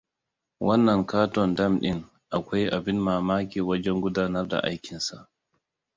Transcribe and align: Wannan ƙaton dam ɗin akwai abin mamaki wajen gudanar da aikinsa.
Wannan 0.59 1.05
ƙaton 1.05 1.55
dam 1.55 1.79
ɗin 1.79 2.05
akwai 2.29 2.67
abin 2.69 2.99
mamaki 2.99 3.61
wajen 3.61 4.01
gudanar 4.01 4.47
da 4.47 4.59
aikinsa. 4.63 5.29